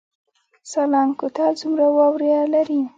[0.71, 2.81] سالنګ کوتل څومره واوره لري؟